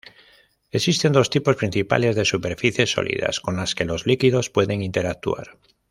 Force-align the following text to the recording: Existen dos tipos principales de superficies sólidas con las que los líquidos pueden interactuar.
Existen 0.71 1.11
dos 1.13 1.29
tipos 1.29 1.57
principales 1.57 2.15
de 2.15 2.25
superficies 2.25 2.91
sólidas 2.91 3.39
con 3.39 3.55
las 3.57 3.75
que 3.75 3.85
los 3.85 4.07
líquidos 4.07 4.49
pueden 4.49 4.81
interactuar. 4.81 5.59